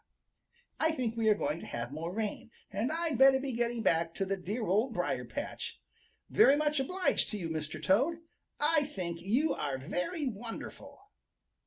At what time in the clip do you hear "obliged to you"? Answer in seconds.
6.79-7.49